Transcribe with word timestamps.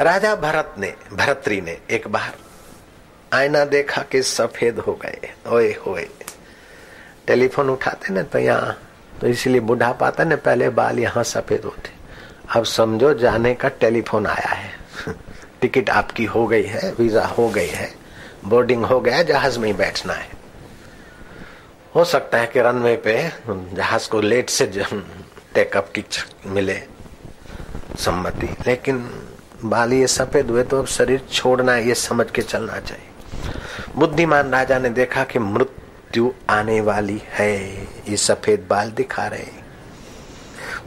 राजा 0.00 0.34
भरत 0.36 0.74
ने, 0.78 0.94
भरतरी 1.12 1.60
ने 1.60 1.78
एक 1.90 2.08
बार 2.08 2.34
आईना 3.32 3.64
देखा 3.64 4.02
कि 4.02 4.22
सफ़ेद 4.22 4.78
हो 4.78 4.92
गए 4.94 5.30
ओए 5.46 5.72
होए। 5.86 6.06
टेलीफोन 7.26 7.70
उठाते 7.70 8.14
ना 8.14 8.22
तो 8.22 8.38
यहाँ 8.38 8.76
तो 9.20 9.26
इसलिए 9.26 9.60
बुढ़ा 9.60 9.92
पाता 9.92 10.24
ना, 10.24 10.36
पहले 10.36 10.68
बाल 10.68 10.98
यहाँ 10.98 11.22
सफ़ेद 11.24 11.64
होते। 11.64 11.90
अब 12.56 12.64
समझो 12.64 13.12
जाने 13.14 13.54
का 13.54 13.68
टेलीफोन 13.68 14.26
आया 14.26 14.48
है। 14.48 14.70
टिकट 15.60 15.90
आपकी 15.90 16.24
हो 16.24 16.46
गई 16.46 16.62
है, 16.62 16.92
वीज़ा 16.92 17.24
हो 17.26 17.48
गई 17.48 17.68
है, 17.68 17.90
बोर्डिंग 18.44 18.84
हो 18.84 19.00
गया, 19.00 19.22
जहाज़ 19.22 19.58
में 19.58 19.66
ही 19.66 19.74
बैठना 19.74 20.12
है। 20.12 20.28
हो 21.94 22.04
सकता 22.04 22.38
है 22.38 22.46
कि 22.46 22.60
रनवे 22.60 22.96
पे 22.96 23.16
जहाज़ 23.48 24.08
को 24.08 24.20
लेट 24.20 24.50
से 24.50 24.66
टेकअप 25.54 25.92
की 25.98 26.04
मिले, 26.46 26.82
सम्मति, 27.98 28.56
लेकिन 28.66 29.08
बाल 29.64 29.92
ये 29.92 30.06
सफ़ेद 30.06 30.50
हुए 30.50 30.62
तो 30.62 30.78
अब 30.78 30.86
शरीर 30.86 31.20
छोड़ना 31.32 31.76
ये 31.76 31.94
समझ 31.94 32.30
के 32.30 32.42
चलना 32.42 32.78
चाहिए। 32.80 33.94
बुद्धिमान 33.96 34.50
राजा 34.50 34.78
ने 34.78 34.88
देखा 34.90 35.24
कि 35.24 35.38
मृत्यु 35.38 36.30
आने 36.50 36.80
वाली 36.80 37.20
है। 37.28 37.56
ये 38.08 38.16
सफ़ेद 38.16 38.66
बाल 38.70 38.90
दिखा 38.90 39.26
रहे 39.26 39.64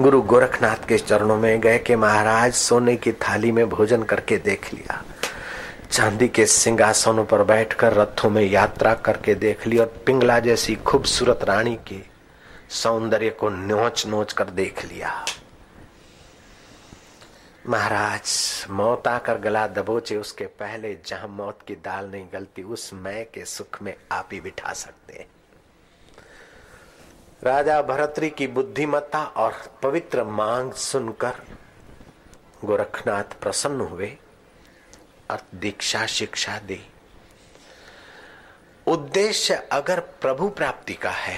गुरु 0.01 0.21
गोरखनाथ 0.21 0.87
के 0.87 0.97
चरणों 0.97 1.37
में 1.37 1.59
गए 1.61 1.77
कि 1.77 1.95
महाराज 1.95 2.53
सोने 2.53 2.95
की 2.95 3.11
थाली 3.11 3.51
में 3.51 3.67
भोजन 3.69 4.03
करके 4.03 4.37
देख 4.37 4.73
लिया। 4.73 5.03
चांदी 5.91 6.27
के 6.27 6.45
सिंहासनों 6.45 7.25
पर 7.25 7.43
बैठकर 7.43 7.93
रथों 7.93 8.29
में 8.29 8.43
यात्रा 8.43 8.93
करके 8.95 9.35
देख 9.35 9.67
ली 9.67 9.77
और 9.77 9.93
पिंगला 10.05 10.39
जैसी 10.39 10.75
खूबसूरत 10.75 11.39
रानी 11.43 11.77
के 11.87 11.99
सौंदर्य 12.69 13.29
को 13.29 13.49
नोच 13.49 14.05
नोच 14.07 14.33
कर 14.33 14.49
देख 14.55 14.85
लिया। 14.85 15.13
महाराज, 17.69 18.65
मौत 18.69 19.07
आकर 19.07 19.37
गला 19.39 19.65
दबोचे 19.67 20.15
उसके 20.17 20.45
पहले 20.59 20.93
जहाँ 21.05 21.27
मौत 21.27 21.59
की 21.67 21.75
दाल 21.75 22.05
नहीं 22.05 22.27
गलती, 22.33 22.63
उस 22.63 22.93
मैं 22.93 23.25
के 23.25 23.43
सुख 23.45 23.81
में 23.81 23.93
आप 24.11 24.29
ही 24.33 24.39
बिठा 24.41 24.73
सकते 24.73 25.13
हैं। 25.13 25.27
राजा 27.43 27.81
भरतरी 27.81 28.29
की 28.29 28.47
बुद्धिमत्ता 28.47 29.23
और 29.37 29.53
पवित्र 29.83 30.23
मांग 30.23 30.71
सुनकर 30.73 31.35
गोरखनाथ 32.65 33.39
प्रसन्न 33.41 33.81
हुए 33.81 34.09
और 35.31 35.41
दीक्षा 35.55 36.05
शिक्षा 36.07 36.57
दी। 36.59 36.81
उद्देश्य 38.87 39.55
अगर 39.71 39.99
प्रभु 40.21 40.49
प्राप्ति 40.49 40.93
का 40.93 41.11
है 41.11 41.37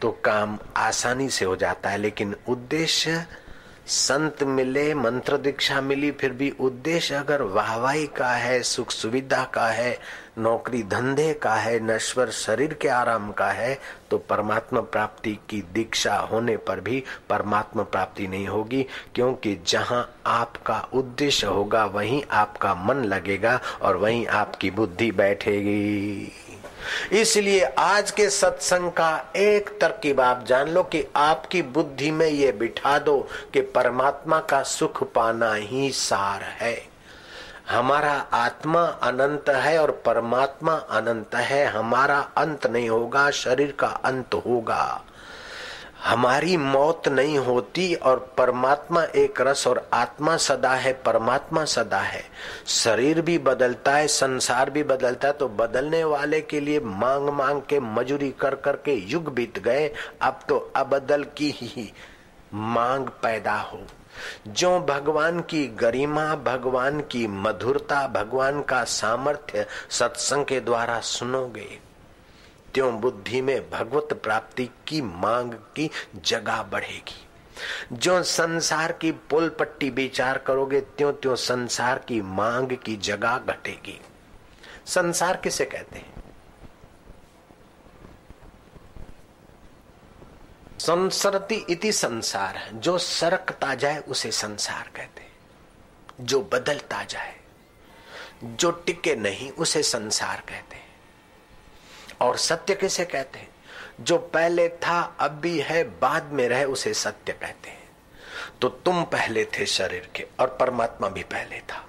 तो 0.00 0.10
काम 0.24 0.58
आसानी 0.76 1.28
से 1.28 1.44
हो 1.44 1.56
जाता 1.56 1.90
है, 1.90 1.98
लेकिन 1.98 2.36
उद्देश्य 2.48 3.26
संत 3.86 4.42
मिले, 4.42 4.92
मंत्र 4.94 5.36
दीक्षा 5.36 5.80
मिली, 5.80 6.10
फिर 6.10 6.32
भी 6.32 6.50
उद्देश्य 6.60 7.14
अगर 7.14 7.42
वाहवाही 7.42 8.06
का 8.06 8.28
है, 8.28 8.62
सुख 8.62 8.90
सुविधा 8.90 9.42
का 9.44 9.66
है, 9.68 9.98
नौकरी 10.38 10.82
धंधे 10.82 11.32
का 11.34 11.54
है, 11.54 11.78
नश्वर 11.84 12.30
शरीर 12.30 12.72
के 12.74 12.88
आराम 12.88 13.30
का 13.32 13.50
है 13.50 13.78
तो 14.10 14.18
परमात्मा 14.20 14.80
प्राप्ति 14.80 15.38
की 15.50 15.62
दीक्षा 15.74 16.16
होने 16.22 16.56
पर 16.56 16.80
भी 16.80 17.02
परमात्मा 17.28 17.82
प्राप्ति 17.82 18.26
नहीं 18.26 18.46
होगी, 18.46 18.86
क्योंकि 19.14 19.56
जहाँ 19.66 20.08
आपका 20.26 20.78
उद्देश्य 20.94 21.46
होगा, 21.46 21.84
वहीं 21.84 22.22
आपका 22.30 22.74
मन 22.74 23.04
लगेगा 23.04 23.60
और 23.82 23.96
वहीं 23.96 24.26
आपकी 24.26 24.70
बुद्धि 24.70 25.10
बैठेगी। 25.12 26.32
इसलिए 27.12 27.64
आज 27.78 28.10
के 28.10 28.30
सत्संग 28.30 28.90
का 28.90 29.32
एक 29.36 29.68
तरकीब 29.80 30.20
आप 30.20 30.44
जान 30.46 30.68
लो 30.68 30.82
कि 30.82 31.04
आपकी 31.16 31.62
बुद्धि 31.62 32.10
में 32.10 32.26
ये 32.26 32.52
बिठा 32.52 32.98
दो 32.98 33.28
कि 33.52 33.60
परमात्मा 33.60 34.38
का 34.40 34.62
सुख 34.62 35.02
पाना 35.12 35.54
ही 35.54 35.90
सार 35.90 36.42
है। 36.42 36.94
हमारा 37.70 38.12
आत्मा 38.32 38.82
अनंत 38.82 39.48
है 39.48 39.78
और 39.78 39.90
परमात्मा 39.90 40.72
अनंत 40.72 41.34
है, 41.34 41.66
हमारा 41.66 42.18
अंत 42.36 42.66
नहीं 42.66 42.88
होगा, 42.88 43.30
शरीर 43.30 43.74
का 43.78 43.86
अंत 43.86 44.34
होगा। 44.34 45.04
हमारी 46.04 46.56
मौत 46.56 47.08
नहीं 47.08 47.38
होती 47.38 47.94
और 47.94 48.18
परमात्मा 48.38 49.02
एक 49.04 49.40
रस 49.40 49.66
और 49.66 49.88
आत्मा 49.92 50.36
सदा 50.36 50.72
है, 50.72 50.92
परमात्मा 50.92 51.64
सदा 51.64 51.98
है। 51.98 52.22
शरीर 52.66 53.20
भी 53.20 53.38
बदलता 53.38 53.94
है, 53.96 54.06
संसार 54.06 54.70
भी 54.70 54.82
बदलता 54.82 55.28
है 55.28 55.32
तो 55.32 55.48
बदलने 55.48 56.04
वाले 56.04 56.40
के 56.40 56.60
लिए 56.60 56.80
मांग 56.80 57.28
मांग 57.28 57.62
के, 57.62 57.80
मजूरी 57.80 58.30
कर 58.30 58.54
कर 58.54 58.76
के 58.76 58.94
युग 59.10 59.32
बीत 59.34 59.58
गए, 59.58 59.90
अब 60.22 60.40
तो 60.48 60.58
अबदल 60.76 61.24
की 61.36 61.50
ही 61.50 61.92
मांग 62.54 63.06
पैदा 63.22 63.54
हो। 63.54 63.80
जो 64.48 64.78
भगवान 64.80 65.40
की 65.40 65.66
गरिमा, 65.66 66.34
भगवान 66.34 67.00
की 67.00 67.26
मधुरता, 67.26 68.06
भगवान 68.08 68.62
का 68.62 68.84
सामर्थ्य 68.84 69.66
सत्संग 69.90 70.44
के 70.44 70.60
द्वारा 70.60 71.00
सुनोगे 71.00 71.83
त्यों 72.74 73.00
बुद्धि 73.00 73.40
में 73.40 73.70
भगवत 73.70 74.20
प्राप्ति 74.22 74.70
की 74.86 75.02
मांग 75.02 75.52
की 75.52 75.90
जगह 76.16 76.62
बढ़ेगी। 76.62 77.28
जो 77.92 78.22
संसार 78.22 78.92
की 78.92 79.12
पुल 79.12 79.48
पट्टी 79.48 79.90
विचार 79.90 80.38
करोगे, 80.38 80.80
त्यों 80.80 81.12
त्यों 81.12 81.36
संसार 81.36 81.98
की 81.98 82.20
मांग 82.20 82.76
की 82.76 82.96
जगह 82.96 83.38
घटेगी। 83.38 84.00
संसार 84.86 85.36
किसे 85.36 85.64
कहते 85.64 85.98
हैं? 85.98 86.14
संसरती 90.78 91.66
इति 91.70 91.92
संसार 91.92 92.70
जो 92.74 92.98
सरकता 92.98 93.74
जाए, 93.74 93.98
उसे 93.98 94.30
संसार 94.30 94.90
कहते 94.96 95.20
हैं। 95.20 95.32
जो 96.20 96.40
बदलता 96.52 97.04
जाए, 97.04 97.40
जो 98.44 98.70
टिके 98.70 99.16
नहीं, 99.16 99.50
उसे 99.50 99.82
संसार 99.82 100.40
कहते 100.48 100.76
हैं। 100.76 100.83
और 102.20 102.36
सत्य 102.36 102.74
किसे 102.74 103.04
कहते 103.04 103.38
हैं? 103.38 103.48
जो 104.00 104.18
पहले 104.18 104.68
था, 104.68 105.16
अब 105.20 105.30
भी 105.30 105.58
है, 105.58 105.84
बाद 105.84 106.24
में 106.32 106.48
रहे, 106.48 106.64
उसे 106.64 106.94
सत्य 106.94 107.32
कहते 107.32 107.70
हैं। 107.70 107.88
तो 108.60 108.68
तुम 108.68 109.04
पहले 109.04 109.44
थे 109.44 109.66
शरीर 109.66 110.10
के, 110.14 110.26
और 110.40 110.56
परमात्मा 110.60 111.08
भी 111.08 111.22
पहले 111.22 111.60
था। 111.60 111.86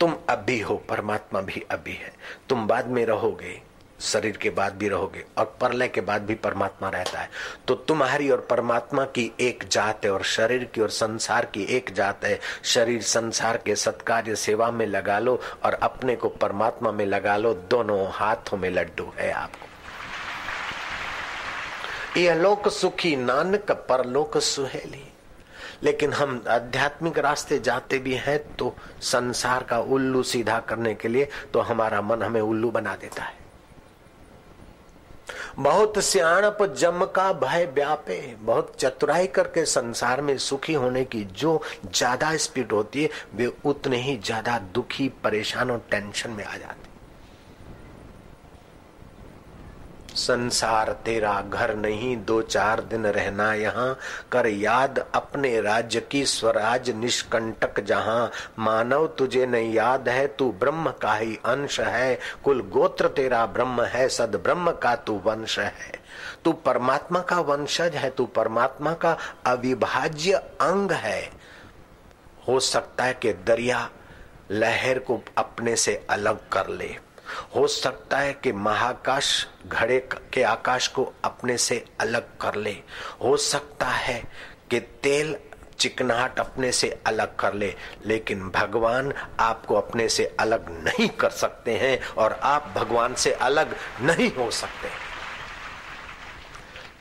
तुम 0.00 0.16
अभी 0.28 0.60
हो, 0.60 0.76
परमात्मा 0.76 1.40
भी 1.40 1.66
अभी 1.70 1.92
है। 1.92 2.14
तुम 2.48 2.66
बाद 2.66 2.86
में 2.86 3.06
रहोगे 3.06 3.62
शरीर 4.04 4.36
के 4.36 4.50
बाद 4.50 4.74
भी 4.74 4.88
रहोगे 4.88 5.24
और 5.38 5.56
परलय 5.60 5.88
के 5.88 6.00
बाद 6.00 6.22
भी 6.22 6.34
परमात्मा 6.34 6.88
रहता 6.88 7.18
है। 7.18 7.28
तो 7.68 7.74
तुम्हारी 7.74 8.30
और 8.30 8.40
परमात्मा 8.50 9.04
की 9.04 9.32
एक 9.40 9.64
जात 9.72 10.04
है 10.04 10.10
और 10.12 10.22
शरीर 10.22 10.64
की 10.64 10.80
और 10.80 10.90
संसार 10.90 11.44
की 11.44 11.64
एक 11.66 11.92
जात 11.94 12.24
है। 12.24 12.40
शरीर 12.64 13.02
संसार 13.02 13.56
के 13.56 13.76
सत्कार्य 13.76 14.36
सेवा 14.36 14.70
में 14.70 14.86
लगा 14.86 15.18
लो 15.18 15.40
और 15.64 15.74
अपने 15.74 16.16
को 16.16 16.28
परमात्मा 16.28 16.92
में 16.92 17.06
लगा 17.06 17.36
लो। 17.36 17.54
दोनों 17.70 18.06
हाथों 18.10 18.58
में 18.58 18.70
लड्डू 18.70 19.12
है 19.18 19.32
आपको। 19.32 19.68
यह 22.20 22.34
लोक 22.34 22.68
सुखी 22.68 23.16
नानक 23.16 23.72
परलोक 23.88 24.38
सुहेली। 24.38 25.08
लेकिन 25.82 26.12
हम 26.12 26.44
आध्यात्मिक 26.48 27.18
रास्ते 27.18 27.58
जाते 27.58 27.98
भी 27.98 28.14
हैं 28.14 28.38
तो 28.56 28.74
संसार 29.02 29.62
का 29.62 29.78
उल्लू 29.78 30.22
सीधा 30.22 30.58
करने 30.60 30.94
के 30.94 31.08
लिए 31.08 31.28
तो 31.52 31.60
हमारा 31.60 32.00
मन 32.00 32.22
हमें 32.22 32.40
उल्लू 32.40 32.70
बना 32.70 32.94
देता 32.96 33.22
है। 33.22 33.43
बहुत 35.58 35.98
सियाणप 35.98 36.62
जम 36.78 37.04
का 37.06 37.32
भय 37.32 37.66
व्यापे। 37.74 38.20
बहुत 38.40 38.74
चतुराई 38.78 39.26
करके 39.26 39.64
संसार 39.66 40.20
में 40.20 40.36
सुखी 40.38 40.74
होने 40.74 41.04
की 41.04 41.24
जो 41.34 41.60
ज़्यादा 41.86 42.36
स्पीड 42.36 42.72
होती 42.72 43.02
है, 43.02 43.10
वे 43.34 43.52
उतने 43.64 43.96
ही 43.96 44.16
ज़्यादा 44.16 44.58
दुखी, 44.74 45.08
परेशान 45.24 45.70
और 45.70 45.86
टेंशन 45.90 46.30
में 46.30 46.44
आ 46.44 46.56
जाते 46.56 46.92
संसार 50.14 50.92
तेरा 50.92 51.44
घर 51.50 51.74
नहीं, 51.74 52.24
दो 52.24 52.42
चार 52.42 52.80
दिन 52.80 53.06
रहना 53.06 53.54
यहाँ। 53.54 53.98
कर 54.32 54.46
याद 54.46 55.06
अपने 55.14 55.60
राज्य 55.60 56.00
की 56.00 56.26
स्वराज 56.26 56.90
निष्कंटक 56.90 57.80
जहाँ। 57.80 58.30
मानव 58.58 59.06
तुझे 59.06 59.46
नहीं 59.46 59.72
याद 59.72 60.08
है, 60.08 60.26
तू 60.26 60.52
ब्रह्म 60.52 60.90
का 60.90 61.14
ही 61.14 61.38
अंश 61.44 61.80
है। 61.80 62.18
कुल 62.44 62.60
गोत्र 62.60 63.08
तेरा 63.08 63.46
ब्रह्म 63.46 63.82
है, 63.82 64.08
सद 64.08 64.36
ब्रह्म 64.36 64.70
का 64.70 64.96
तू 64.96 65.22
वंश 65.24 65.58
है। 65.58 66.04
तू 66.44 66.52
परमात्मा 66.52 67.20
का 67.20 67.40
वंशज 67.40 67.94
है, 67.94 68.10
तू 68.10 68.26
परमात्मा 68.26 68.92
का 68.92 69.16
अविभाज्य 69.46 70.32
अंग 70.60 70.92
है। 70.92 71.30
हो 72.48 72.60
सकता 72.60 73.04
है 73.04 73.14
कि 73.14 73.32
दरिया 73.32 73.90
लहर 74.50 74.98
को 74.98 75.20
अपने 75.38 75.76
से 75.76 76.06
अलग 76.10 76.48
कर 76.48 76.68
ले। 76.68 77.03
हो 77.56 77.66
सकता 77.66 78.18
है 78.18 78.32
कि 78.32 78.52
महाकाश 78.52 79.46
घड़े 79.66 80.08
के 80.32 80.42
आकाश 80.42 80.88
को 80.88 81.12
अपने 81.24 81.58
से 81.58 81.84
अलग 82.00 82.38
कर 82.38 82.54
ले। 82.54 82.76
हो 83.22 83.36
सकता 83.36 83.86
है 83.86 84.24
कि 84.70 84.80
तेल 84.80 85.36
चिकनाहट 85.78 86.38
अपने 86.40 86.72
से 86.72 87.00
अलग 87.06 87.36
कर 87.36 87.54
ले, 87.54 87.74
लेकिन 88.06 88.48
भगवान 88.50 89.12
आपको 89.40 89.74
अपने 89.74 90.08
से 90.08 90.36
अलग 90.40 90.84
नहीं 90.84 91.08
कर 91.08 91.30
सकते 91.30 91.76
हैं 91.76 92.06
और 92.08 92.32
आप 92.32 92.72
भगवान 92.76 93.14
से 93.14 93.32
अलग 93.32 93.76
नहीं 94.00 94.32
हो 94.32 94.50
सकते। 94.50 94.88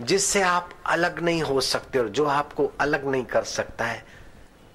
जिससे 0.06 0.42
आप 0.42 0.70
अलग 0.86 1.20
नहीं 1.20 1.42
हो 1.42 1.62
सकते 1.62 2.00
और 2.00 2.10
जो 2.10 2.26
आपको 2.26 2.72
अलग 2.80 3.08
नहीं 3.08 3.26
कर 3.26 3.44
सकता 3.44 3.86
है, 3.86 4.06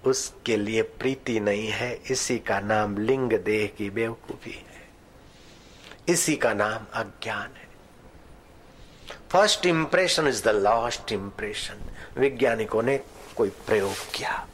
उसके 0.04 0.56
लिए 0.56 0.82
प्रीति 0.82 1.40
नहीं 1.40 1.68
है। 1.68 2.00
इसी 2.10 2.38
का 2.38 2.60
नाम 2.60 2.98
लिंग 2.98 3.32
देह 3.32 3.66
की 3.78 3.90
बेवकूफ़ी 3.90 4.52
है। 4.52 4.77
इसी 6.08 6.36
का 6.36 6.52
नाम 6.54 6.86
अज्ञान 6.92 7.50
है। 7.56 7.68
First 9.30 9.66
impression 9.66 10.28
is 10.28 10.44
the 10.44 10.48
last 10.48 11.12
impression 11.12 11.74
वैज्ञानिकों 12.18 12.82
ने 12.82 13.00
कोई 13.36 13.48
प्रयोग 13.48 13.94
किया। 14.14 14.48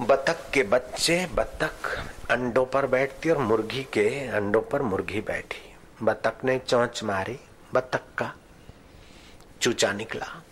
बतख 0.00 0.50
के 0.50 0.62
बच्चे 0.62 1.26
बतख 1.26 2.06
अंडों 2.30 2.66
पर 2.66 2.86
बैठती 2.86 3.30
और 3.30 3.38
मुर्गी 3.38 3.82
के 3.82 4.28
अंडों 4.28 4.62
पर 4.62 4.82
मुर्गी 4.82 5.20
बैठी। 5.20 5.76
बतख 6.02 6.44
ने 6.44 6.58
चौंच 6.58 7.02
मारी, 7.02 7.40
बतख 7.74 8.02
का 8.18 8.34
चूचा 9.60 9.92
निकला। 9.92 10.42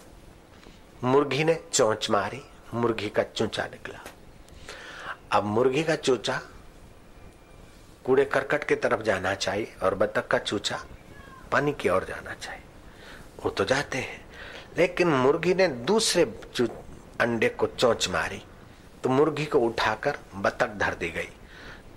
मुर्गी 1.05 1.45
ने 1.45 1.61
चौंच 1.73 2.11
मारी, 2.11 2.43
मुर्गी 2.75 3.09
का 3.09 3.23
चूचा 3.23 3.65
निकला। 3.65 4.05
अब 5.33 5.45
मुर्गी 5.45 5.85
का 5.85 5.97
चूचा 5.97 6.41
कूड़े 8.11 8.25
करकट 8.25 8.65
के 8.65 8.75
तरफ़ 8.75 9.03
जाना 9.03 9.35
चाहिए 9.35 9.75
और 9.83 9.95
बतख 9.95 10.27
का 10.27 10.39
चूचा 10.39 10.85
पानी 11.53 11.73
की 11.73 11.89
ओर 11.89 12.05
जाना 12.05 12.35
चाहिए। 12.35 12.63
वो 13.45 13.51
तो 13.51 13.65
जाते 13.65 13.99
हैं। 13.99 14.27
लेकिन 14.79 15.09
मुर्गी 15.09 15.55
ने 15.55 15.69
दूसरे 15.69 16.23
अंडे 17.21 17.49
को 17.49 17.67
चोंच 17.67 18.09
मारी 18.09 18.43
तो 19.05 19.11
मुर्गी 19.11 19.45
को 19.47 19.59
उठाकर 19.59 20.19
बतख 20.37 20.69
धर 20.69 20.95
दी 20.95 21.11
गई। 21.11 21.29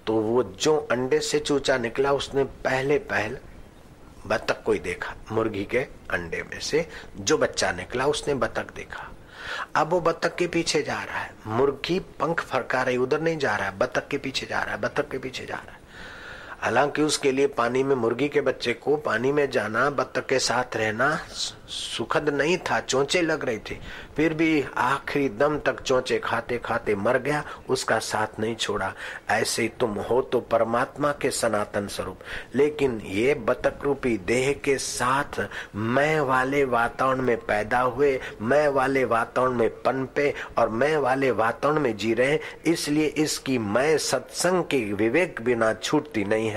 तो 0.07 0.13
वो 0.13 0.43
जो 0.43 0.77
अंडे 0.91 1.19
से 1.19 1.39
चूचा 1.39 1.77
निकला, 1.77 2.11
उसने 2.11 2.43
पहले 2.43 2.97
पहल 2.97 3.37
बतख 4.27 4.63
को 4.63 4.71
ही 4.71 4.79
देखा। 4.79 5.15
मुर्गी 5.31 5.65
के 5.65 5.79
अंडे 6.11 6.43
में 6.43 6.59
से 6.59 6.89
जो 7.17 7.37
बच्चा 7.37 7.71
निकला, 7.71 8.05
उसने 8.05 8.33
बतख 8.33 8.73
देखा। 8.75 9.11
अब 9.75 9.89
वो 9.89 10.01
बतख 10.01 10.35
के 10.35 10.47
पीछे 10.47 10.81
जा 10.81 11.03
रहा 11.03 11.19
है। 11.19 11.33
मुर्गी 11.47 11.99
पंख 11.99 12.41
फरका 12.41 12.83
रही, 12.83 12.97
उधर 12.97 13.21
नहीं 13.21 13.37
जा 13.37 13.55
रहा 13.55 13.69
है। 13.69 13.77
बतख 13.77 14.07
के 14.07 14.17
पीछे 14.17 14.45
जा 14.45 14.61
रहा 14.61 14.75
है 14.75 14.81
बतख 14.81 15.09
के 15.09 15.17
पीछे 15.17 15.45
जा 15.45 15.55
रहा 15.55 15.71
है। 15.71 15.82
हालाँकि 16.63 17.01
उसके 17.01 17.31
लिए 17.31 17.47
पानी 17.47 17.83
में 17.83 17.95
मुर्गी 17.95 18.27
के 18.29 18.41
बच्चे 18.41 18.73
को 18.73 18.95
पानी 18.97 19.31
में 19.31 19.49
जाना, 19.51 19.89
बत्तख 19.89 20.25
के 20.25 20.39
साथ 20.39 20.75
रहना 20.77 21.19
सुखद 21.67 22.29
नहीं 22.29 22.57
था, 22.57 22.79
चोंचे 22.79 23.21
लग 23.21 23.45
रहे 23.45 23.57
थे। 23.69 23.75
फिर 24.17 24.33
भी 24.33 24.63
आखिरी 24.77 25.29
दम 25.29 25.57
तक 25.59 25.81
चोंचे 25.81 26.19
खाते 26.19 26.57
खाते 26.57 26.95
मर 26.95 27.17
गया, 27.17 27.43
उसका 27.69 27.97
साथ 27.99 28.39
नहीं 28.39 28.55
छोड़ा। 28.55 28.91
ऐसे 29.29 29.67
तुम 29.79 29.93
हो 30.09 30.21
तो 30.21 30.39
परमात्मा 30.41 31.11
के 31.11 31.31
सनातन 31.31 31.87
स्वरूप। 31.87 32.19
लेकिन 32.55 32.99
ये 33.05 33.33
बतक 33.47 33.83
रूपी 33.83 34.17
देह 34.17 34.51
के 34.63 34.77
साथ 34.77 35.41
मैं 35.75 36.19
वाले 36.19 36.63
वातावरण 36.65 37.21
में 37.21 37.37
पैदा 37.37 37.79
हुए, 37.79 38.19
मैं 38.41 38.67
वाले 38.67 39.05
वातावरण 39.05 39.53
में 39.53 39.69
पनपे 39.69 40.33
और 40.57 40.69
मैं 40.69 40.95
वाले 40.97 41.31
वातावरण 41.31 41.79
में 41.79 41.95
जी 41.97 42.13
रहे, 42.13 42.39
इसलिए 42.65 43.05
इसकी 43.07 43.57
मैं 43.57 43.97
सत्संग 43.97 44.63
के 44.63 44.83
विवेक 44.93 45.41
बिना 45.41 45.73
छूटती 45.73 46.23
नहीं 46.23 46.47
है 46.47 46.51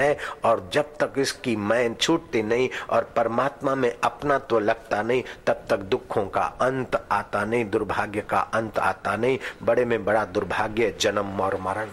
और 0.45 0.71
जब 0.73 0.97
तक 0.97 1.13
इसकी 1.19 1.57
मैं 1.57 1.95
छूटती 1.95 2.43
नहीं 2.43 2.69
और 2.91 3.13
परमात्मा 3.17 3.75
में 3.75 3.97
अपना 4.05 4.39
तो 4.39 4.59
लगता 4.59 5.03
नहीं, 5.03 5.23
तब 5.47 5.65
तक 5.71 5.77
दुखों 5.77 6.27
का 6.27 6.43
अंत 6.43 7.09
आता 7.13 7.45
नहीं, 7.45 7.71
दुर्भाग्य 7.71 8.21
का 8.21 8.41
अंत 8.41 8.79
आता 8.79 9.17
नहीं। 9.17 9.39
बड़े 9.63 9.85
में 9.85 10.05
बड़ा 10.05 10.25
दुर्भाग्य, 10.25 10.95
जन्म 11.01 11.41
और 11.41 11.61
मरण। 11.61 11.89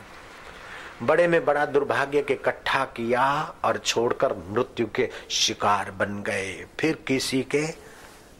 बड़े 1.03 1.27
में 1.27 1.45
बड़ा 1.45 1.65
दुर्भाग्य 1.65 2.21
के 2.21 2.33
इकट्ठा 2.33 2.85
किया 2.85 3.55
और 3.63 3.77
छोड़कर 3.77 4.33
मृत्यु 4.49 4.87
के 4.95 5.09
शिकार 5.29 5.91
बन 5.91 6.23
गए। 6.23 6.65
फिर 6.79 6.95
किसी 7.07 7.41
के 7.43 7.67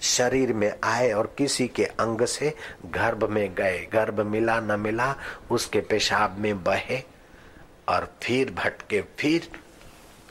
शरीर 0.01 0.53
में 0.53 0.73
आए 0.83 1.11
और 1.11 1.33
किसी 1.37 1.67
के 1.67 1.85
अंग 1.85 2.25
से 2.25 2.53
गर्भ 2.85 3.29
में 3.29 3.55
गए। 3.55 3.87
गर्भ 3.93 4.19
मिला 4.19 4.59
न 4.59 4.79
मिला, 4.79 5.15
उसके 5.51 5.79
पेशाब 5.79 6.35
में 6.39 6.63
बहे। 6.63 7.12
और 7.89 8.13
फिर 8.23 8.51
भटके, 8.51 9.01
फिर 9.01 9.49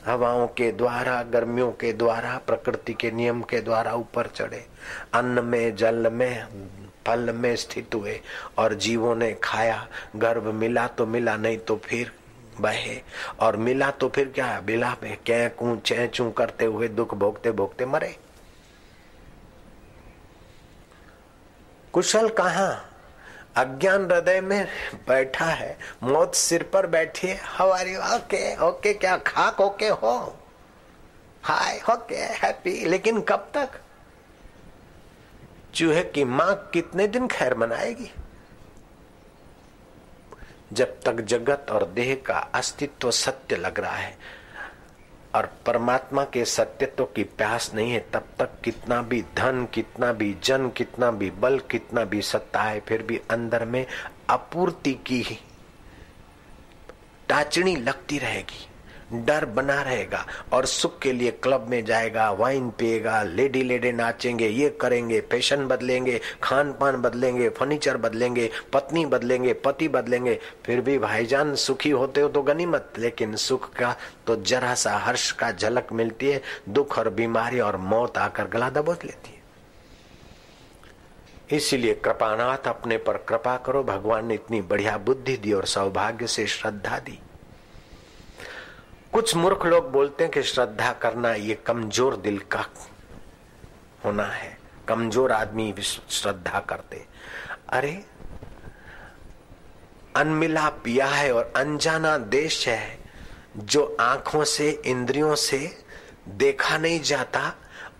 हवाओं 0.05 0.47
के 0.47 0.71
द्वारा, 0.71 1.23
गर्मियों 1.23 1.71
के 1.71 1.93
द्वारा, 1.93 2.37
प्रकृति 2.47 2.93
के 2.93 3.11
नियम 3.11 3.41
के 3.41 3.61
द्वारा 3.61 3.93
ऊपर 3.93 4.27
चढ़े। 4.27 4.67
अन्न 5.13 5.45
में, 5.45 5.75
जल 5.75 6.11
में, 6.11 6.47
फल 7.07 7.19
में 7.19 7.55
स्थित 7.55 7.95
हुए 7.95 8.21
और 8.57 8.73
जीवों 8.73 9.15
ने 9.15 9.33
खाया। 9.43 9.87
गर्भ 10.15 10.43
मिला 10.43 10.87
तो 10.87 11.05
मिला, 11.05 11.35
नहीं 11.35 11.57
तो 11.57 11.75
फिर 11.75 12.11
बहे। 12.61 13.01
और 13.39 13.57
मिला 13.57 13.91
तो 13.91 14.09
फिर 14.09 14.31
क्या? 14.35 14.61
बिला 14.61 14.95
में 15.03 15.17
कै 15.25 15.49
कू 15.49 15.75
चे 15.75 16.07
चू 16.07 16.31
करते 16.31 16.65
हुए, 16.65 16.87
दुख 16.87 17.13
भोगते 17.13 17.51
भोगते 17.51 17.85
मरे। 17.85 18.17
कुशल 21.93 22.29
कहा? 22.29 22.92
अज्ञान 23.55 24.11
हृदय 24.11 24.41
में 24.41 24.67
बैठा 25.07 25.45
है। 25.45 25.77
मौत 26.03 26.35
सिर 26.35 26.63
पर 26.63 26.87
बैठी 26.87 27.27
है। 27.27 27.35
हमारी 27.35 27.95
ओके 27.95 28.55
ओके 28.57 28.93
क्या 28.93 29.17
खाक? 29.17 29.61
ओके 29.61 29.87
हो। 29.87 30.39
हाय 31.43 31.81
ओके 31.93 32.15
हैप्पी 32.15 32.85
लेकिन 32.85 33.21
कब 33.21 33.51
तक? 33.53 33.69
चूहे 35.73 36.03
की 36.03 36.23
माँ 36.23 36.69
कितने 36.73 37.07
दिन 37.07 37.27
खैर 37.27 37.55
मनाएगी? 37.55 38.11
जब 40.73 40.99
तक 41.01 41.21
जगत 41.21 41.65
और 41.71 41.85
देह 41.85 42.15
का 42.25 42.37
अस्तित्व 42.55 43.11
सत्य 43.11 43.55
लग 43.55 43.79
रहा 43.79 43.95
है 43.95 44.17
और 45.35 45.45
परमात्मा 45.65 46.23
के 46.23 46.45
सत्यत्व 46.45 47.05
की 47.05 47.23
प्यास 47.23 47.71
नहीं 47.75 47.91
है, 47.91 48.05
तब 48.13 48.25
तक 48.39 48.49
कितना 48.63 49.01
भी 49.01 49.21
धन, 49.21 49.67
कितना 49.73 50.13
भी 50.13 50.35
जन, 50.43 50.69
कितना 50.69 51.11
भी 51.11 51.31
बल, 51.31 51.59
कितना 51.59 52.03
भी 52.03 52.21
सत्ता 52.21 52.61
है, 52.61 52.79
फिर 52.79 53.03
भी 53.03 53.21
अंदर 53.31 53.65
में 53.65 53.85
अपूर्ति 54.29 54.93
की 54.93 55.39
टाचनी 57.29 57.75
लगती 57.75 58.19
रहेगी। 58.19 58.67
डर 59.15 59.45
बना 59.47 59.81
रहेगा 59.81 60.25
और 60.53 60.65
सुख 60.65 60.97
के 60.99 61.11
लिए 61.13 61.31
क्लब 61.43 61.67
में 61.69 61.83
जाएगा 61.85 62.29
वाइन 62.33 62.69
पिएगा 62.69 63.21
लेडी 63.23 63.61
लेडे 63.63 63.91
नाचेंगे, 63.91 64.47
ये 64.47 64.69
करेंगे 64.81 65.19
फ़ैशन 65.21 65.65
बदलेंगे 65.67 66.19
खान 66.43 66.71
पान 66.73 66.95
बदलेंगे 66.97 67.49
फर्नीचर 67.49 67.97
बदलेंगे, 67.97 68.49
पत्नी 68.73 69.05
बदलेंगे, 69.05 69.53
पति 69.55 69.87
बदलेंगे, 69.89 70.39
फिर 70.65 70.81
भी 70.81 70.97
भाईजान 70.99 71.53
सुखी 71.57 71.89
होते 71.91 72.21
हो 72.21 72.29
तो 72.29 72.41
गनीमत 72.43 72.93
लेकिन 72.99 73.35
सुख 73.37 73.69
का 73.73 73.95
तो 74.27 74.35
जरा 74.37 74.73
सा 74.75 74.97
हर्ष 74.97 75.31
का 75.31 75.51
झलक 75.51 75.93
मिलती 75.93 76.27
है, 76.27 76.41
दुख 76.69 76.97
और 76.99 77.09
बीमारी 77.11 77.59
और 77.59 77.77
मौत 77.77 78.17
आकर 78.17 78.47
गला 78.47 78.69
दबोच 78.69 79.05
लेती 79.05 79.27
है। 79.27 79.41
इसीलिए 81.51 81.93
कृपानाथ 81.95 82.67
अपने 82.67 82.97
पर 82.97 83.17
कृपा 83.29 83.55
करो, 83.57 83.83
भगवान 83.83 84.25
ने 84.25 84.33
इतनी 84.33 84.61
बढ़िया 84.63 84.97
बुद्धि 84.99 85.35
दी 85.37 85.53
और 85.53 85.65
सौभाग्य 85.67 86.27
से 86.27 86.45
श्रद्धा 86.47 86.97
दी। 86.99 87.19
कुछ 89.13 89.35
मूर्ख 89.35 89.65
लोग 89.65 89.91
बोलते 89.91 90.23
हैं 90.23 90.31
कि 90.33 90.41
श्रद्धा 90.43 90.91
करना 90.93 91.33
ये 91.33 91.53
कमज़ोर 91.67 92.15
दिल 92.15 92.37
का 92.51 92.65
होना 94.05 94.23
है। 94.25 94.57
कमज़ोर 94.87 95.31
आदमी 95.31 95.73
श्रद्धा 95.81 96.59
करते। 96.59 97.05
अरे 97.69 97.93
अनमिला 100.15 100.67
पिया 100.83 101.07
है 101.07 101.31
और 101.33 101.53
अनजाना 101.55 102.17
देश 102.17 102.67
है 102.67 102.99
जो 103.57 103.85
आँखों 103.99 104.43
से, 104.43 104.69
इंद्रियों 104.85 105.35
से 105.35 105.85
देखा 106.29 106.77
नहीं 106.77 106.99
जाता, 107.01 107.53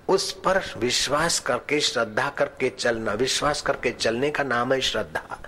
उस 0.10 0.32
पर 0.46 0.62
विश्वास 0.78 1.40
करके, 1.40 1.80
श्रद्धा 1.80 2.30
करके 2.30 2.70
चलना। 2.70 3.14
विश्वास 3.14 3.62
करके 3.62 3.92
चलने 3.92 4.30
का 4.30 4.44
नाम 4.44 4.74
है 4.74 4.82
श्रद्धा। 4.82 5.40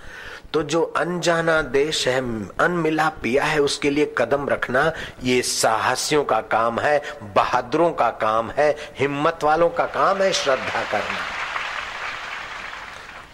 तो 0.56 0.64
जो 0.64 0.84
अनजाना 0.84 1.62
देश 1.62 2.08
है, 2.08 2.20
अनमिला 2.48 3.10
पिया 3.10 3.44
है, 3.44 3.60
उसके 3.60 3.90
लिए 3.90 4.16
कदम 4.18 4.50
रखना 4.50 4.94
ये 5.24 5.42
साहसियों 5.42 6.24
का 6.24 6.42
काम 6.42 6.80
है, 6.80 7.02
बहादुरों 7.24 7.92
का 7.92 8.10
काम 8.10 8.52
है, 8.52 8.76
हिम्मत 9.00 9.40
वालों 9.44 9.70
का 9.70 9.86
काम 9.86 10.18
है 10.18 10.34
श्रद्धा 10.34 10.92
करना। 10.92 11.20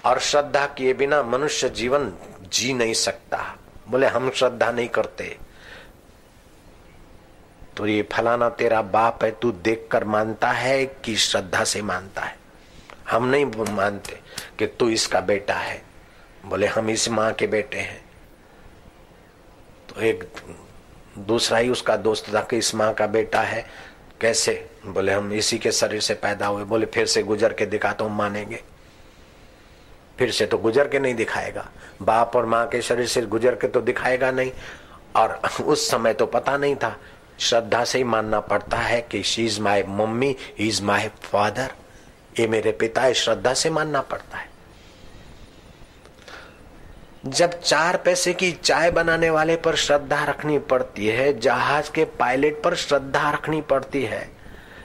और 0.10 0.20
श्रद्धा 0.20 0.66
किए 0.66 0.94
बिना 0.94 1.24
मनुष्य 1.24 1.70
जीवन 1.70 2.13
जी 2.50 2.74
नहीं 2.74 2.94
सकता। 2.94 3.58
बोले, 3.90 4.08
हम 4.08 4.32
श्रद्धा 4.32 4.72
नहीं 4.72 4.88
करते। 4.88 5.38
तो 7.78 7.88
ये 7.88 8.10
फलाना 8.12 8.50
तेरा 8.50 8.82
बाप 8.82 9.24
है, 9.24 9.32
तू 9.32 9.51
देखकर 9.51 10.04
मानता 10.04 10.51
है 10.51 10.86
कि 10.86 11.16
श्रद्धा 11.16 11.63
से 11.63 11.82
मानता 11.82 12.22
है। 12.22 12.38
हम 13.10 13.25
नहीं 13.25 13.46
मानते 13.46 14.20
कि 14.60 14.68
तू 14.68 14.90
इसका 14.90 15.20
बेटा 15.20 15.56
है। 15.56 15.90
बोले 16.45 16.67
हम 16.67 16.89
इस 16.89 17.10
माँ 17.10 17.33
के 17.33 17.48
बेटे 17.48 17.77
हैं। 17.77 18.05
तो 19.89 20.01
एक 20.01 20.29
दूसरा 21.17 21.57
ही 21.57 21.69
उसका 21.69 21.95
दोस्त 21.95 22.36
था 22.36 22.41
कि 22.41 22.57
इस 22.57 22.75
माँ 22.75 22.93
का 22.93 23.07
बेटा 23.07 23.41
है। 23.41 23.69
कैसे? 24.21 24.69
बोले, 24.86 25.12
हम 25.12 25.33
इसी 25.33 25.57
के 25.57 25.71
शरीर 25.71 26.01
से 26.01 26.13
पैदा 26.13 26.48
हुए। 26.48 26.63
बोले, 26.63 26.86
फिर 26.86 27.05
से 27.05 27.24
गुजर 27.24 27.53
के 27.53 27.65
दिखा 27.65 27.93
तो 27.93 28.05
हम 28.05 28.17
मानेंगे। 28.17 28.63
फिर 30.19 30.31
से 30.31 30.45
तो 30.45 30.57
गुजर 30.57 30.88
के 30.88 31.00
नहीं 31.00 31.15
दिखाएगा। 31.15 31.69
बाप 32.01 32.36
और 32.36 32.45
माँ 32.45 32.67
के 32.67 32.81
शरीर 32.81 33.07
से 33.07 33.21
गुजर 33.21 33.55
के 33.55 33.67
तो 33.67 33.81
दिखाएगा 33.81 34.31
नहीं। 34.31 34.51
और 35.15 35.41
उस 35.65 35.91
समय 35.91 36.13
तो 36.13 36.25
पता 36.25 36.57
नहीं 36.57 36.75
था। 36.75 37.00
श्रद्धा 37.39 37.83
से 37.83 37.98
ही 37.98 38.03
मानना 38.03 38.39
पड़ता 38.39 38.77
है 38.77 39.01
कि 39.01 39.24
she 39.24 39.45
is 39.45 39.62
my 39.62 39.83
mummy 39.83 40.36
is 40.57 40.83
my 40.83 41.07
father 41.07 41.71
ये 42.39 42.48
मेरे 42.48 42.71
पिता 42.71 43.01
है, 43.01 43.13
श्रद्धा 43.13 43.53
से 43.53 43.69
मानना 43.69 44.01
पड़ता 44.01 44.38
है। 44.38 44.50
जब 47.25 47.60
चार 47.62 47.98
पैसे 47.98 48.34
की 48.34 48.51
चाय 48.54 48.92
बनाने 48.92 49.30
वाले 49.30 49.56
पर 49.56 49.75
श्रद्धा 49.75 50.24
रखनी 50.24 50.58
पड़ती 50.60 51.08
है, 51.08 51.40
जहाज़ 51.40 51.92
के 51.92 52.06
पायलट 52.06 52.62
पर 52.63 52.75
श्रद्धा 52.75 53.30
रखनी 53.32 53.62
पड़ती 53.62 54.04
है। 54.04 54.30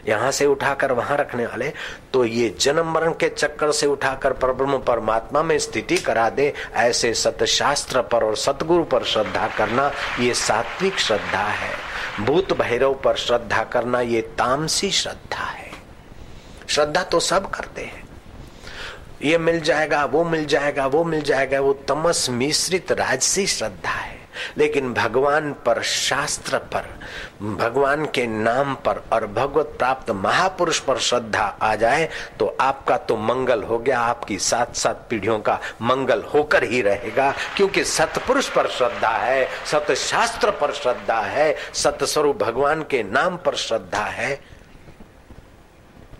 यहाँ 0.08 0.30
से 0.30 0.46
उठाकर 0.46 0.92
वहाँ 0.92 1.16
रखने 1.16 1.46
वाले 1.46 1.72
तो 2.12 2.24
ये 2.24 2.48
जन्म 2.60 2.92
मरण 2.92 3.12
के 3.12 3.28
चक्कर 3.28 3.72
से 3.72 3.86
उठाकर 3.86 4.32
परब्रह्म 4.32 4.78
परमात्मा 4.78 5.42
में 5.42 5.58
स्थिति 5.58 5.96
करा 5.96 6.28
दे। 6.30 6.52
ऐसे 6.74 7.14
सतशास्त्र 7.14 8.02
पर 8.02 8.24
और 8.24 8.36
सतगुरु 8.36 8.84
पर 8.84 9.04
श्रद्धा 9.04 9.48
करना, 9.48 9.90
ये 10.20 10.34
सात्विक 10.34 10.98
श्रद्धा 10.98 11.42
है। 11.42 11.74
भूत 12.20 12.52
भैरव 12.52 12.94
पर 12.94 13.16
श्रद्धा 13.16 13.64
करना, 13.64 14.00
ये 14.00 14.20
तामसी 14.38 14.90
श्रद्धा 14.90 15.44
है। 15.44 15.70
श्रद्धा 16.68 17.02
तो 17.02 17.20
सब 17.20 17.50
करते 17.50 17.82
हैं। 17.82 18.05
ये 19.26 19.38
मिल 19.38 19.60
जाएगा, 19.60 20.04
वो 20.04 20.24
मिल 20.24 20.44
जाएगा, 20.46 20.86
वो 20.86 21.04
मिल 21.04 21.22
जाएगा, 21.22 21.60
वो 21.60 21.72
तमस 21.88 22.28
मिश्रित 22.30 22.92
राजसी 22.92 23.46
श्रद्धा 23.46 23.90
है। 23.90 24.14
लेकिन 24.58 24.92
भगवान 24.94 25.52
पर, 25.66 25.80
शास्त्र 25.82 26.58
पर, 26.72 26.84
भगवान 27.56 28.04
के 28.06 28.26
नाम 28.26 28.74
पर 28.84 29.02
और 29.12 29.26
भगवत 29.26 29.74
प्राप्त 29.78 30.10
महापुरुष 30.10 30.78
पर 30.78 30.98
श्रद्धा 30.98 31.44
आ 31.62 31.74
जाए 31.74 32.08
तो 32.38 32.46
आपका 32.60 32.96
तो 32.98 33.16
मंगल 33.18 33.62
हो 33.62 33.78
गया, 33.78 34.00
आपकी 34.00 34.38
सात 34.38 34.76
सात 34.76 35.06
पीढ़ियों 35.10 35.38
का 35.38 35.58
मंगल 35.82 36.22
होकर 36.34 36.64
ही 36.64 36.82
रहेगा, 36.82 37.30
क्योंकि 37.56 37.84
सतपुरुष 37.84 38.48
पर 38.48 38.68
श्रद्धा 38.68 39.16
है 39.16 39.48
सत 39.66 39.92
शास्त्र 39.98 40.50
पर 40.50 40.72
श्रद्धा 40.72 41.20
है, 41.20 41.54
सतस्वरूप 41.74 42.42
भगवान 42.42 42.82
के 42.82 43.02
नाम 43.02 43.36
पर 43.36 43.54
श्रद्धा 43.56 44.04
है। 44.04 44.38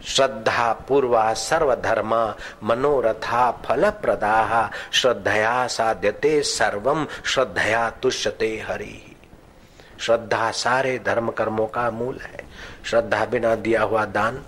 श्रद्धा 0.06 0.72
पूर्वा 0.72 1.32
सर्वधर्मा, 1.32 2.36
मनोरथा 2.62 3.50
फल 3.50 3.90
प्रदा 3.90 4.70
श्रद्धया 4.92 5.66
साध्यते 5.66 6.42
सर्वम 6.42 7.06
श्रद्धया 7.25 7.90
तुष्यते 7.90 8.64
हरि। 8.68 9.16
श्रद्धा 10.00 10.50
सारे 10.50 10.98
धर्म 10.98 11.30
कर्मों 11.30 11.66
का 11.66 11.90
मूल 11.90 12.20
है। 12.22 12.44
श्रद्धा 12.84 13.25
बिना 13.25 13.54
दिया 13.54 13.82
हुआ 13.82 14.04
दान 14.04 14.42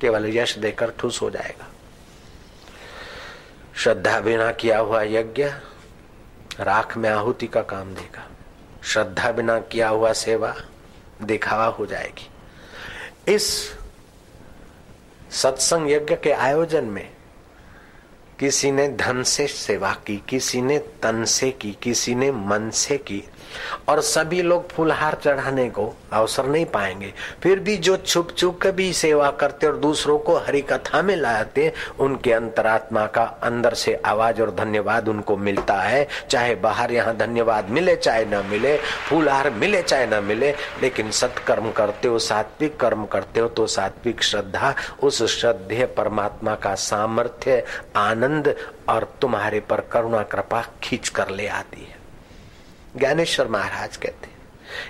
केवल 0.00 0.36
यश 0.36 0.58
देकर 0.58 0.90
ठूस 0.90 1.22
हो 1.22 1.30
जाएगा। 1.30 1.66
श्रद्धा 3.76 4.20
बिना 4.20 4.52
किया 4.52 4.78
हुआ 4.78 5.02
यज्ञ 5.02 5.44
राख 6.60 6.96
में 6.96 7.10
आहुति 7.10 7.46
का 7.46 7.62
काम 7.62 7.94
देगा। 7.94 8.26
श्रद्धा 8.84 9.30
बिना 9.32 9.58
किया 9.60 9.88
हुआ 9.88 10.12
सेवा 10.12 10.54
दिखावा 11.22 11.66
हो 11.66 11.86
जाएगी। 11.86 12.30
इस 13.34 13.76
सत्संग 15.34 15.90
यज्ञ 15.90 16.14
के 16.14 16.30
आयोजन 16.30 16.84
में 16.84 17.08
किसी 18.38 18.70
ने 18.72 18.88
धन 18.88 19.22
से 19.22 19.46
सेवा 19.46 19.92
की, 20.06 20.22
किसी 20.28 20.62
ने 20.62 20.78
तन 20.78 21.24
से 21.24 21.50
की, 21.50 21.76
किसी 21.82 22.14
ने 22.14 22.30
मन 22.32 22.70
से 22.70 22.98
की 22.98 23.22
और 23.88 24.00
सभी 24.00 24.42
लोग 24.42 24.70
फूलहार 24.70 25.14
चढ़ाने 25.14 25.68
को 25.70 25.92
अवसर 26.12 26.46
नहीं 26.46 26.64
पाएँगे। 26.66 27.12
फिर 27.42 27.58
भी 27.58 27.76
जो 27.76 27.96
छुप 27.96 28.34
छुप 28.38 28.60
के 28.62 28.70
भी 28.72 28.92
सेवा 28.92 29.30
करते 29.30 29.66
और 29.66 29.76
दूसरों 29.76 30.18
को 30.18 30.36
हरि 30.36 30.60
कथा 30.60 31.02
में 31.02 31.16
लाते 31.16 31.72
उनके 32.00 32.32
अंतरात्मा 32.32 33.06
का 33.06 33.24
अंदर 33.42 33.74
से 33.74 33.94
आवाज़ 34.04 34.42
और 34.42 34.54
धन्यवाद 34.54 35.08
उनको 35.08 35.36
मिलता 35.36 35.74
है। 35.74 36.06
चाहे 36.30 36.54
बाहर 36.54 36.92
यहाँ 36.92 37.16
धन्यवाद 37.16 37.70
मिले, 37.70 37.96
चाहे 37.96 38.24
न 38.24 38.44
मिले, 38.46 38.76
फूलहार 39.08 39.50
मिले, 39.50 39.82
चाहे 39.82 40.06
न 40.06 40.24
मिले, 40.24 40.54
लेकिन 40.82 41.10
सत्कर्म 41.10 41.70
करते 41.70 42.08
हो, 42.08 42.18
सात्विक 42.18 42.76
कर्म 42.76 43.04
करते 43.04 43.40
हो 43.40 43.48
तो 43.48 43.66
सात्विक 43.66 44.22
श्रद्धा, 44.22 44.74
उस 45.02 45.22
श्रद्धे 45.40 45.86
परमात्मा 45.86 46.54
का 46.54 46.74
सामर्थ्य, 46.74 47.62
आनंद 47.96 48.54
और 48.88 49.12
तुम्हारे 49.20 49.60
पर 49.60 49.80
करुणा, 49.80 50.22
कृपा 50.22 50.64
खींच 50.82 51.08
कर 51.08 51.28
ले 51.28 51.46
आती 51.48 51.80
है। 51.80 52.03
ज्ञानेश्वर 52.96 53.48
महाराज 53.48 53.96
कहते 53.96 54.32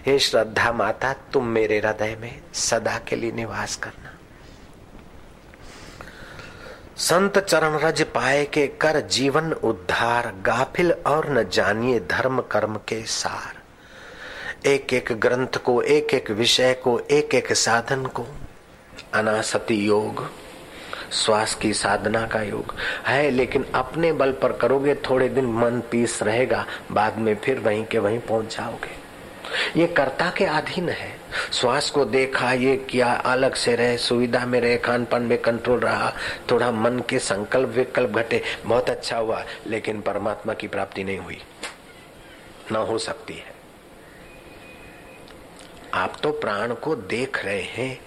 हे 0.07 0.19
श्रद्धा 0.19 0.73
माता, 0.73 1.13
तुम 1.33 1.47
मेरे 1.47 1.79
हृदय 1.79 2.17
में 2.21 2.41
सदा 2.55 2.99
के 2.99 3.17
लिए 3.17 3.33
निवास 3.33 3.77
करना। 3.77 4.11
संत 6.99 7.39
चरण 7.39 7.79
रज 7.79 8.03
पाए 8.05 8.45
के 8.45 8.67
कर 8.81 9.01
जीवन 9.01 9.53
उद्धार, 9.53 10.33
गाफिल 10.47 10.93
और 10.93 11.31
न 11.31 11.49
जानिए 11.49 12.01
धर्म 12.01 12.41
कर्म 12.43 12.77
के 12.89 13.03
सार। 13.03 13.63
एक 14.69 14.93
एक 14.93 15.13
ग्रंथ 15.13 15.57
को 15.65 15.81
एक 15.83 16.15
एक 16.15 16.31
विषय 16.31 16.73
को 16.75 16.99
एक 17.11 17.35
एक 17.35 17.53
साधन 17.53 18.07
को 18.07 18.27
अनासति 19.15 19.89
योग 19.89 20.29
श्वास 21.15 21.55
की 21.55 21.75
साधना 21.75 22.27
का 22.27 22.43
योग 22.43 22.75
है, 23.07 23.31
लेकिन 23.31 23.67
अपने 23.75 24.13
बल 24.13 24.33
पर 24.33 24.53
करोगे, 24.53 24.95
थोड़े 24.95 25.29
दिन 25.29 25.45
मन 25.45 25.83
पीस 25.91 26.23
रहेगा, 26.23 26.67
बाद 26.93 27.19
में 27.19 27.35
फिर 27.35 27.59
वहीं 27.59 27.85
के 27.85 27.99
वहीं 27.99 28.19
पहुँच 28.19 28.57
जाओगे। 28.57 29.05
ये 29.81 29.87
कर्ता 29.87 30.31
के 30.31 30.45
अधीन 30.45 30.89
है। 30.89 31.17
श्वास 31.53 31.91
को 31.91 32.05
देखा, 32.05 32.53
ये 32.53 32.77
किया, 32.77 33.13
अलग 33.13 33.55
से 33.55 33.75
रहे, 33.75 33.99
सुविधा 33.99 34.47
में 34.47 34.61
रहे 34.61 34.77
खान 34.77 35.05
पान 35.05 35.23
में 35.23 35.39
कंट्रोल 35.39 35.81
रहा, 35.81 36.13
थोड़ा 36.51 36.71
मन 36.71 37.03
के 37.09 37.19
संकल्प 37.19 37.69
विकल्प 37.69 38.11
घटे, 38.11 38.43
बहुत 38.67 38.91
अच्छा 38.91 39.17
हुआ, 39.17 39.45
लेकिन 39.67 40.01
परमात्मा 40.01 40.55
की 40.55 40.69
प्राप्ति 40.69 41.05
नहीं 41.05 41.19
हुई। 41.19 41.43
ना 42.73 42.79
हो 42.79 42.99
सकती 42.99 43.35
है। 43.35 43.55
आप 45.95 46.17
तो 46.23 46.31
प्राण 46.31 46.75
को 46.75 46.97
देख 46.97 47.45
रहे 47.45 47.63
हैं 47.63 48.01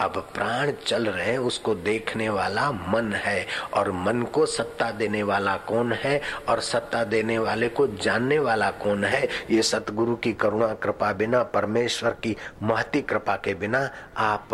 अब 0.00 0.30
प्राण 0.34 0.72
चल 0.86 1.06
रहे, 1.06 1.36
उसको 1.36 1.74
देखने 1.74 2.28
वाला 2.28 2.72
मन 2.72 3.12
है। 3.12 3.46
और 3.74 3.92
मन 3.92 4.22
को 4.22 4.46
सत्ता 4.46 4.90
देने 4.90 5.22
वाला 5.22 5.56
कौन 5.56 5.92
है? 5.92 6.20
और 6.48 6.60
सत्ता 6.60 7.04
देने 7.04 7.38
वाले 7.38 7.68
को 7.68 7.86
जानने 7.86 8.38
वाला 8.38 8.70
कौन 8.70 9.04
है? 9.04 9.28
ये 9.50 9.62
सतगुरु 9.62 10.16
की 10.16 10.32
करुणा 10.32 10.74
कृपा 10.74 11.12
बिना, 11.12 11.42
परमेश्वर 11.42 12.10
की 12.10 12.36
महती 12.62 13.02
कृपा 13.02 13.36
के 13.36 13.54
बिना 13.54 13.90
आप 14.16 14.48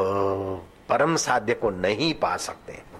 परम 0.89 1.17
साध्य 1.17 1.55
को 1.55 1.71
नहीं 1.71 2.15
पा 2.15 2.37
सकते। 2.37 2.92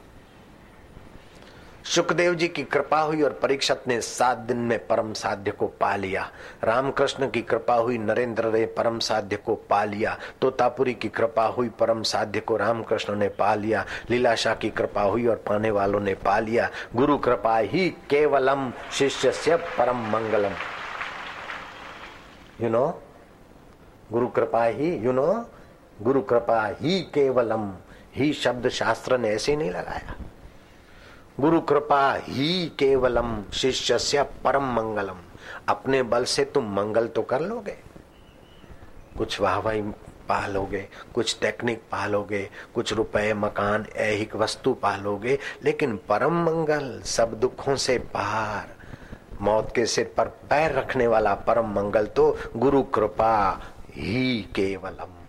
सुखदेव 1.85 2.35
जी 2.35 2.49
की 2.49 2.63
कृपा 2.63 3.01
हुई 3.01 3.23
और 3.23 3.33
परीक्षत 3.33 3.85
ने 3.89 4.01
सात 4.01 4.39
दिन 4.39 4.57
में 4.57 4.87
परम 4.87 5.13
साध्य 5.13 5.51
को 5.51 5.67
पा 5.67 5.97
लिया। 5.97 6.31
रामकृष्ण 6.65 7.31
की 7.31 7.43
कृपा 7.43 7.75
हुई, 7.75 7.99
नरेंद्र 7.99 8.53
ने 8.53 8.67
परम 8.67 8.99
साध्य 8.99 9.37
को 9.37 9.55
पा 9.55 9.85
लिया। 9.85 10.19
तोतापुरी 10.41 10.95
की 10.95 11.09
कृपा 11.09 11.47
हुई, 11.47 11.69
परम 11.69 12.03
साध्य 12.03 12.41
को 12.41 12.57
रामकृष्ण 12.57 13.15
ने 13.15 13.29
पा 13.29 13.55
लिया। 13.55 13.85
लीलाशाह 14.11 14.55
की 14.55 14.71
कृपा 14.71 15.03
हुई 15.03 15.27
और 15.27 15.37
पाने 15.37 15.71
वालों 15.71 16.01
ने 16.01 16.15
पा 16.15 16.39
लिया। 16.39 16.71
गुरु 16.97 17.19
कृपा 17.19 17.59
ही 17.59 17.89
केवलम 17.89 18.73
शिष्य 18.93 19.33
से 19.33 19.57
परम 19.57 19.97
मंगलम। 19.97 20.53
यू 22.61 22.69
नो 22.69 23.03
गुरु 24.13 24.29
कृपा 24.29 24.65
ही 24.65 24.97
यू 24.97 25.13
नो 25.13 25.51
गुरु 26.03 26.23
कृपा 26.23 26.67
ही 26.81 27.01
केवलम। 27.01 27.73
ही 28.15 28.33
शब्द 28.33 28.69
शास्त्र 28.69 29.19
ने 29.19 29.29
ऐसे 29.29 29.57
नहीं 29.57 29.71
लगाया। 29.71 30.15
गुरु 31.43 31.61
कृपा 31.61 32.13
ही 32.15 32.67
केवलम 32.79 33.43
शिष्य 33.53 33.99
से 33.99 34.23
परम 34.45 34.65
मंगलम। 34.73 35.17
अपने 35.69 36.03
बल 36.03 36.25
से 36.25 36.45
तुम 36.45 36.73
मंगल 36.75 37.07
तो 37.07 37.23
कर 37.23 37.41
लोगे। 37.41 37.77
कुछ 39.19 39.41
वाहवाही 39.41 39.83
पालोगे, 40.29 40.87
कुछ 41.15 41.37
टेक्निक 41.41 41.81
पालोगे, 41.93 42.49
कुछ 42.75 42.93
रुपए, 42.93 43.33
मकान, 43.35 43.87
ऐहिक 43.97 44.37
वस्तु 44.37 44.75
पालोगे, 44.75 45.39
लेकिन 45.65 45.97
परम 46.09 46.43
मंगल 46.43 47.01
सब 47.07 47.35
दुखों 47.41 47.77
से 47.77 47.99
पार, 47.99 48.69
मौत 49.41 49.73
के 49.75 49.87
सिर 49.87 50.13
पर 50.17 50.29
पैर 50.51 50.73
रखने 50.73 51.07
वाला 51.07 51.35
परम 51.35 51.75
मंगल 51.75 52.07
तो 52.07 52.37
गुरु 52.57 52.83
कृपा 52.83 53.35
ही 53.91 54.41
केवलम। 54.55 55.22